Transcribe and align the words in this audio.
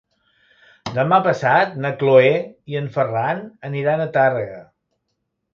Demà 0.95 1.19
passat 1.27 1.75
na 1.83 1.91
Cloè 2.01 2.33
i 2.73 2.79
en 2.81 2.89
Ferran 2.97 3.45
aniran 3.71 4.03
a 4.07 4.11
Tàrrega. 4.17 4.61